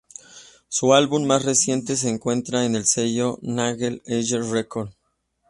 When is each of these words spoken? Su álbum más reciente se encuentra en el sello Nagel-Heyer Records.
Su 0.67 0.95
álbum 0.95 1.27
más 1.27 1.45
reciente 1.45 1.95
se 1.95 2.09
encuentra 2.09 2.65
en 2.65 2.75
el 2.75 2.87
sello 2.87 3.37
Nagel-Heyer 3.43 4.45
Records. 4.49 4.95